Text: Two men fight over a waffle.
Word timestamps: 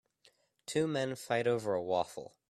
Two 0.65 0.87
men 0.87 1.13
fight 1.13 1.45
over 1.45 1.75
a 1.75 1.83
waffle. 1.83 2.35